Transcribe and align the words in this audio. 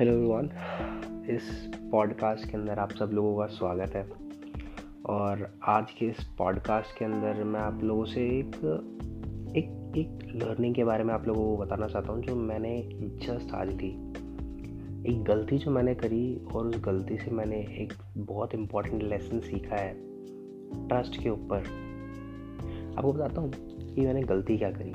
Hello 0.00 0.12
everyone 0.12 0.50
इस 1.30 1.70
podcast 1.90 2.50
के 2.50 2.56
अंदर 2.56 2.78
आप 2.78 2.90
सब 2.90 3.10
लोगों 3.12 3.36
का 3.38 3.46
स्वागत 3.46 3.90
है। 3.96 4.10
और 5.06 5.58
आज 5.64 5.90
के 5.90 6.06
इस 6.06 6.24
पॉडकास्ट 6.38 6.98
के 6.98 7.04
अंदर 7.04 7.44
मैं 7.44 7.60
आप 7.60 7.84
लोगों 7.84 8.04
से 8.04 8.20
एक 8.20 8.56
एक 9.56 9.96
एक 9.96 10.32
लर्निंग 10.34 10.74
के 10.74 10.84
बारे 10.84 11.04
में 11.04 11.14
आप 11.14 11.26
लोगों 11.26 11.56
को 11.56 11.62
बताना 11.62 11.88
चाहता 11.88 12.12
हूँ, 12.12 12.22
जो 12.22 12.36
मैंने 12.36 12.88
जस्ट 13.26 13.54
आज 13.54 13.68
ली 13.68 13.90
एक 15.12 15.24
गलती 15.24 15.58
जो 15.58 15.70
मैंने 15.70 15.94
करी 15.94 16.44
और 16.54 16.66
उस 16.66 16.82
गलती 16.84 17.16
से 17.16 17.30
मैंने 17.30 17.56
एक 17.56 17.92
बहुत 18.16 18.54
इम्पोर्टेंट 18.54 19.02
लेसन 19.02 19.40
सीखा 19.40 19.76
है 19.76 19.94
ट्रस्ट 20.88 21.22
के 21.22 21.30
ऊपर। 21.30 21.58
आपको 22.98 23.12
बताता 23.12 23.40
हूँ 23.40 23.52
कि 23.94 24.00
मैंने 24.00 24.22
गलती 24.22 24.58
क्या 24.58 24.70
करी। 24.70 24.94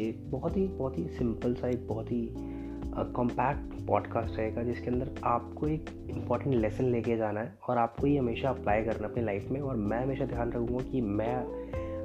ये 0.00 0.12
बहुत 0.12 0.56
ही 0.56 0.68
बहुत 0.68 0.98
ही 0.98 1.08
सिंपल 1.08 1.54
सा, 1.54 1.68
एक 1.68 1.88
बहुत 1.88 2.12
ही 2.12 2.53
कॉम्पैक्ट 3.02 3.86
पॉडकास्ट 3.86 4.36
रहेगा, 4.36 4.62
जिसके 4.62 4.86
अंदर 4.86 5.10
आपको 5.24 5.68
एक 5.68 5.90
इंपॉर्टेंट 6.10 6.56
लेसन 6.56 6.84
लेके 6.84 7.16
जाना 7.16 7.40
है 7.40 7.58
और 7.68 7.78
आपको 7.78 8.06
ये 8.06 8.18
हमेशा 8.18 8.50
अप्लाई 8.50 8.82
करना 8.82 9.08
अपनी 9.08 9.24
लाइफ 9.24 9.50
में 9.50 9.60
और 9.60 9.76
मैं 9.76 10.02
हमेशा 10.02 10.24
ध्यान 10.24 10.52
रखूँगा 10.52 10.84
कि 10.84 11.00
मैं 11.00 11.64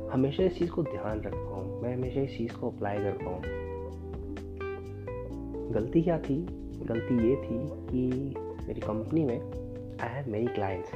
हमेशा 0.10 0.44
इस 0.44 0.60
चीज़ 0.60 0.72
को 0.72 0.84
ध्यान 0.84 1.22
रख 1.22 1.34
पाऊँ 1.36 1.82
मैं 1.82 1.96
हमेशा 1.96 2.22
इस 2.22 2.38
चीज़ 2.38 2.54
को 2.54 2.70
अप्लाई 2.70 2.98
कर 2.98 3.12
पाऊँ 3.12 3.42
गलती 5.72 6.02
क्या 6.02 6.20
थी? 6.20 6.42
गलती 6.86 7.30
ये 7.30 7.36
थी 7.36 7.68
कि 7.68 8.34
मेरी 8.68 8.82
कंपनी 8.82 9.24
में 9.24 9.40
I 10.02 10.10
have 10.10 10.32
many 10.32 10.48
clients 10.48 10.92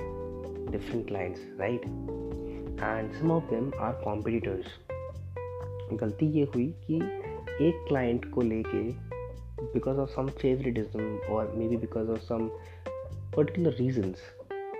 different 0.71 1.07
clients 1.07 1.39
right 1.59 1.81
and 2.83 3.11
some 3.11 3.31
of 3.31 3.43
them 3.43 3.71
are 3.79 3.93
competitors 3.93 4.65
गलती 5.93 6.25
ये 6.25 6.43
हुई 6.43 6.75
कि 6.87 6.95
एक 7.67 7.85
क्लाइंट 7.87 8.31
को 8.31 8.41
लेके 8.41 9.12
because 9.71 9.99
of 9.99 10.09
some 10.09 10.29
favoritism 10.29 11.03
or 11.29 11.41
maybe 11.59 11.77
because 11.85 12.09
of 12.09 12.19
some 12.31 12.49
particular 13.37 13.71
reasons, 13.81 14.17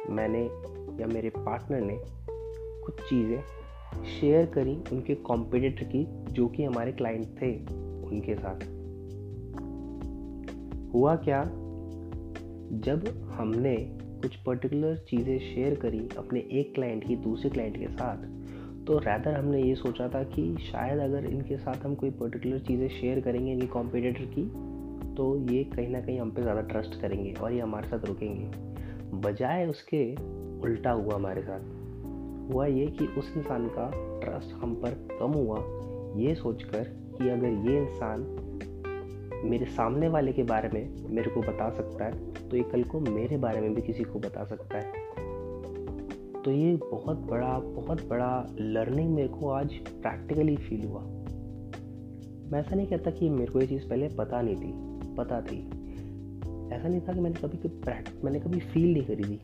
मैंने 0.10 0.46
या 1.02 1.08
मेरे 1.08 1.30
पार्टनर 1.30 1.82
ने 1.82 1.98
कुछ 2.86 2.96
चीज़ें 2.96 3.42
शेयर 4.06 4.46
करी 4.46 4.76
उनके 4.92 5.16
कॉम्पिटिटर 5.16 5.84
की, 5.84 6.08
जो 6.34 6.48
कि 6.48 6.64
हमारे 6.64 6.92
क्लाइंट 6.92 7.26
थे 7.42 7.56
उनके 8.06 8.36
साथ। 8.36 8.60
हुआ 10.94 11.16
क्या? 11.16 11.44
जब 12.74 13.32
हमने 13.34 13.76
कुछ 14.02 14.36
पर्टिकुलर 14.36 14.98
चीज़ें 14.98 15.40
शेयर 15.40 15.76
करी 15.76 16.10
अपने 16.18 16.40
एक 16.40 16.76
क्लाइंट 16.76 17.08
की, 17.08 17.16
दूसरे 17.16 17.50
क्लाइंट 17.50 17.78
के 17.78 17.88
साथ 17.88 18.18
तो 18.88 18.98
रैदर 18.98 19.34
हमने 19.34 19.64
ये 19.64 19.76
सोचा 19.76 20.08
था 20.10 20.24
कि 20.24 20.58
शायद 20.60 21.00
अगर 21.00 21.26
इनके 21.26 21.58
साथ 21.58 21.76
हम 21.76 21.96
कोई 21.96 22.10
पर्टिकुलर 22.12 22.60
चीज़ें 22.60 22.90
शेयर 22.90 23.20
करेंगे 23.20 23.52
इनकी 23.52 23.68
कॉम्पिटिटर 23.68 24.26
की 24.26 24.73
तो 25.16 25.36
ये 25.50 25.64
कहीं 25.66 25.88
ना 25.88 26.00
कहीं 26.02 26.20
हम 26.20 26.32
पे 26.32 26.42
ज़्यादा 26.42 26.62
ट्रस्ट 26.64 27.00
करेंगे 27.02 27.34
और 27.34 27.54
ये 27.54 27.60
हमारे 27.60 27.88
साथ 27.88 28.06
रुकेंगे। 28.06 29.20
बजाय 29.20 29.66
उसके 29.68 30.04
उल्टा 30.62 30.92
हुआ 30.92 31.16
हमारे 31.16 31.42
साथ, 31.42 31.60
हुआ 32.46 32.66
ये 32.66 32.86
कि 32.90 33.06
उस 33.10 33.34
इंसान 33.38 33.68
का 33.68 33.90
ट्रस्ट 34.22 34.54
हम 34.54 34.74
पर 34.76 34.94
कम 35.20 35.34
हुआ। 35.34 35.60
ये 36.20 36.36
सोचकर 36.36 36.84
कि 37.14 37.30
अगर 37.30 37.70
ये 37.70 37.78
इंसान 37.80 38.26
मेरे 39.46 39.66
सामने 39.68 40.08
वाले 40.08 40.34
के 40.34 40.44
बारे 40.44 40.70
में 40.70 41.08
मेरे 41.10 41.32
को 41.32 41.42
बता 41.42 41.70
सकता 41.70 42.06
है 42.06 42.50
तो 42.50 42.58
ये 42.58 42.64
कल 42.64 42.84
को 42.84 43.00
मेरे 43.02 43.38
बारे 43.38 43.62
में 43.62 43.74
भी 43.76 43.82
किसी 43.82 44.04
को 44.04 44.20
बता 44.20 44.44
सकता 44.46 44.78
है। 44.78 45.12
तो 46.42 46.52
ये 46.52 46.76
बहुत 46.84 47.18
बड़ा 47.28 47.58
बहुत 47.60 48.08
बड़ा 48.10 48.56
लर्निंग 48.60 49.14
मेरे 49.16 49.28
को 49.30 49.50
आज 49.50 49.74
प्रैक्टिकली 49.74 50.56
फील 50.58 50.86
हुआ। 50.86 51.02
मैं 52.52 52.60
ऐसा 52.60 52.76
नहीं 52.76 52.88
कहता 52.88 53.12
कि 53.12 53.30
मेरे 53.30 53.52
को 53.52 53.60
ये 53.60 53.68
चीज़ 53.68 53.88
पहले 53.90 54.08
पता 54.18 54.42
नहीं 54.42 54.56
थी। 54.56 54.72
पता 55.16 55.42
थी। 55.42 55.58
ऐसा 56.74 56.88
नहीं 56.88 57.02
था 57.02 57.14
कि 57.14 57.20
मैंने 57.20 57.42
कभी 57.42 57.58
कोई 57.58 58.22
मैंने 58.24 58.40
कभी 58.40 58.60
फील 58.60 58.94
नहीं 58.94 59.04
करी 59.04 59.24
थी। 59.24 59.42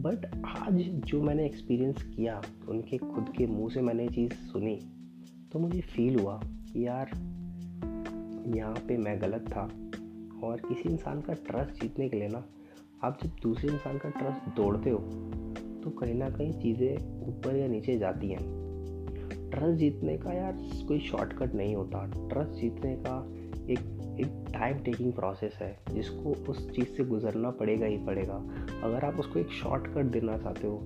बट 0.00 0.26
आज 0.46 0.74
जो 1.04 1.22
मैंने 1.22 1.46
एक्सपीरियंस 1.46 2.02
किया, 2.02 2.40
उनके 2.68 2.98
खुद 2.98 3.32
के 3.36 3.46
मुँह 3.46 3.70
से 3.70 3.80
मैंने 3.80 4.08
चीज़ 4.08 4.32
सुनी 4.32 4.76
तो 5.52 5.58
मुझे 5.58 5.80
फील 5.80 6.18
हुआ 6.20 6.40
कि 6.44 6.86
यार, 6.86 7.10
यहाँ 8.56 8.74
पे 8.88 8.96
मैं 8.96 9.20
गलत 9.20 9.48
था। 9.48 9.62
और 10.44 10.60
किसी 10.60 10.88
इंसान 10.88 11.20
का 11.20 11.32
ट्रस्ट 11.32 11.82
जीतने 11.82 12.08
के 12.08 12.16
लिए 12.16 12.28
ना, 12.28 12.44
आप 13.04 13.18
जब 13.22 13.30
दूसरे 13.42 13.72
इंसान 13.72 13.98
का 13.98 14.08
ट्रस्ट 14.10 14.56
तोड़ते 14.56 14.90
हो 14.90 14.98
तो 15.84 15.90
कहीं 15.90 16.14
ना 16.14 16.28
कहीं 16.30 16.52
चीज़ें 16.52 17.26
ऊपर 17.28 17.56
या 17.56 17.66
नीचे 17.68 17.98
जाती 17.98 18.28
हैं। 18.28 19.50
ट्रस्ट 19.50 19.78
जीतने 19.78 20.16
का 20.18 20.32
यार 20.32 20.58
कोई 20.88 20.98
शॉर्टकट 21.00 21.54
नहीं 21.54 21.74
होता। 21.76 22.04
ट्रस्ट 22.28 22.60
जीतने 22.60 22.96
का 22.96 23.16
एक 23.72 23.78
एक 24.20 24.52
टाइम 24.52 24.78
टेकिंग 24.78 25.12
प्रोसेस 25.12 25.58
है, 25.60 25.78
जिसको 25.90 26.34
उस 26.50 26.70
चीज़ 26.70 26.86
से 26.86 27.04
गुजरना 27.04 27.50
पड़ेगा 27.50 27.86
ही 27.86 27.96
पड़ेगा। 27.96 28.34
अगर 28.84 29.04
आप 29.04 29.20
उसको 29.20 29.38
एक 29.38 29.50
शॉर्टकट 29.52 30.04
देना 30.04 30.38
चाहते 30.38 30.66
हो 30.66 30.76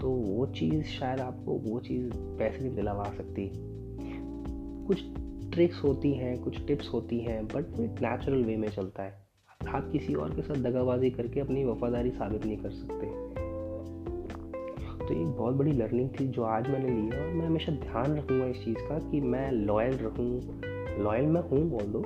तो 0.00 0.10
वो 0.10 0.46
चीज़ 0.46 0.84
शायद 0.84 1.20
आपको 1.20 1.52
वो 1.60 1.80
चीज़ 1.80 2.12
पैसे 2.38 2.58
नहीं 2.58 2.74
दिलवा 2.74 3.04
सकती। 3.16 3.50
कुछ 4.86 5.02
ट्रिक्स 5.52 5.82
होती 5.84 6.12
हैं, 6.12 6.38
कुछ 6.42 6.66
टिप्स 6.66 6.88
होती 6.92 7.18
हैं 7.20 7.44
बट 7.46 7.76
वो 7.76 7.84
एक 7.84 8.00
नेचुरल 8.02 8.42
वे 8.44 8.56
में 8.56 8.68
चलता 8.68 9.02
है। 9.02 9.20
आप 9.68 9.88
किसी 9.92 10.14
और 10.14 10.34
के 10.34 10.42
साथ 10.42 10.62
दगाबाजी 10.62 11.10
करके 11.10 11.40
अपनी 11.40 11.64
वफादारी 11.64 12.10
साबित 12.10 12.46
नहीं 12.46 12.56
कर 12.56 12.70
सकते। 12.70 13.06
तो 14.98 15.12
एक 15.12 15.26
बहुत 15.28 15.54
बड़ी 15.54 15.72
लर्निंग 15.72 16.08
थी 16.10 16.26
जो 16.26 16.42
आज 16.42 16.68
मैंने 16.68 16.88
ली 16.90 17.16
है, 17.16 17.22
और 17.22 17.32
मैं 17.32 17.46
हमेशा 17.46 17.72
ध्यान 17.72 18.16
रखूँगा 18.16 18.46
इस 18.46 18.64
चीज़ 18.64 18.78
का 18.78 18.98
कि 19.10 19.20
मैं 19.20 19.50
लॉयल 19.52 19.96
रहूँ 19.96 20.40
लॉयल 20.98 21.26
मैं 21.26 21.40
हूँ 21.40 21.70
बोल 21.70 21.86
दो 21.86 21.98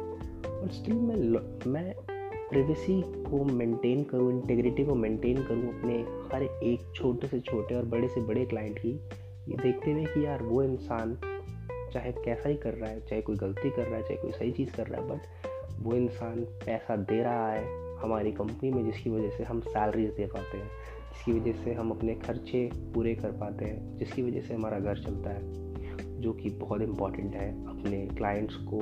और 0.51 0.69
स्टिल 0.69 0.95
मैं 0.95 1.73
मैं 1.73 1.95
प्रिवेसी 2.51 3.01
को 3.03 3.45
मेंटेन 3.45 4.03
करूँ 4.05 4.31
इंटेग्रिटी 4.33 4.85
को 4.85 4.95
मेंटेन 4.95 5.43
करूँ 5.43 5.79
अपने 5.79 5.95
हर 6.35 6.43
एक 6.43 6.93
छोटे 6.97 7.27
से 7.27 7.41
छोटे 7.41 7.75
और 7.75 7.85
बड़े 7.85 8.09
से 8.09 8.21
बड़े 8.21 8.45
क्लाइंट 8.45 8.79
की, 8.79 8.91
ये 9.49 9.57
देखते 9.63 9.93
हुए 9.93 10.05
कि 10.05 10.27
यार 10.27 10.43
वो 10.43 10.63
इंसान 10.63 11.19
चाहे 11.93 12.13
कैसा 12.13 12.49
ही 12.49 12.55
कर 12.55 12.75
रहा 12.75 12.91
है, 12.91 13.01
चाहे 13.01 13.23
कोई 13.23 13.37
गलती 13.37 13.71
कर 13.71 13.83
रहा 13.83 13.97
है, 13.97 14.03
चाहे 14.03 14.17
कोई 14.17 14.33
सही 14.33 14.53
चीज़ 14.53 14.71
कर 14.71 14.87
रहा 14.87 15.03
है 15.03 15.09
बट 15.09 15.83
वो 15.83 15.95
इंसान 15.95 16.41
पैसा 16.41 16.97
दे 16.97 17.23
रहा 17.23 17.53
है 17.53 17.65
हमारी 18.03 18.33
कंपनी 18.33 18.71
में 18.71 18.85
जिसकी 18.85 19.11
वजह 19.11 19.31
से 19.31 19.45
हम 19.45 19.61
सैलरीज 19.61 20.11
दे 20.11 20.27
पाते 20.27 20.59
हैं, 20.59 20.69
जिसकी 21.13 21.33
वजह 21.33 21.65
से 21.65 21.75
हम 21.75 21.91
अपने 21.91 22.15
खर्चे 22.15 22.71
पूरे 22.95 23.15
कर 23.15 23.31
पाते 23.31 23.65
हैं, 23.65 23.97
जिसकी 23.97 24.23
वजह 24.23 24.41
से 24.41 24.55
हमारा 24.55 24.79
घर 24.79 24.99
चलता 24.99 25.31
है। 25.31 25.66
जो 26.21 26.33
कि 26.33 26.51
बहुत 26.51 26.83
इंपॉर्टेंट 26.83 27.35
है, 27.35 27.67
अपने 27.67 28.07
क्लाइंट्स 28.07 28.55
को 28.55 28.79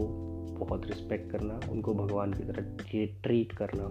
बहुत 0.58 0.86
रिस्पेक्ट 0.86 1.32
करना, 1.32 1.60
उनको 1.70 1.94
भगवान 1.94 2.32
की 2.32 2.42
तरह 2.42 2.76
ट्रीट 3.22 3.52
करना। 3.52 3.84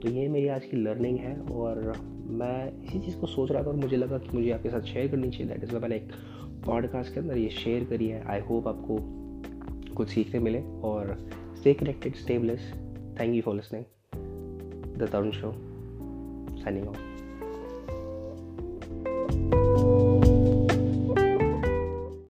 तो 0.00 0.10
ये 0.10 0.28
मेरी 0.28 0.48
आज 0.48 0.64
की 0.64 0.76
लर्निंग 0.76 1.18
है 1.18 1.40
और 1.40 1.92
मैं 2.26 2.82
इसी 2.82 2.98
चीज़ 2.98 3.16
को 3.16 3.26
सोच 3.26 3.50
रहा 3.50 3.62
था 3.62 3.66
और 3.66 3.76
मुझे 3.76 3.96
लगा 3.96 4.18
कि 4.18 4.36
मुझे 4.36 4.50
आपके 4.50 4.70
साथ 4.70 4.80
शेयर 4.80 5.08
करनी 5.08 5.30
चाहिए। 5.30 5.46
दैट 5.46 5.64
इज़ 5.64 5.76
मैंने 5.76 5.96
एक 5.96 6.08
पॉडकास्ट 6.66 7.14
के 7.14 7.20
अंदर 7.20 7.36
ये 7.36 7.48
शेयर 7.48 7.84
करी 7.84 8.08
है। 8.08 8.24
आई 8.24 8.40
होप 8.40 8.68
आपको 8.68 8.98
कुछ 9.94 10.08
सीखने 10.08 10.40
मिले 10.40 10.62
और 10.62 11.28
stay 11.58 11.74
connected 11.74 12.14
stay 12.14 12.38
blessed 12.38 12.74
thank 13.20 13.34
you 13.34 13.42
for 13.42 13.54
listening 13.54 13.84
the 14.98 15.08
Tarun 15.12 15.30
show 15.30 15.52
signing 16.62 16.88
off 16.88 17.13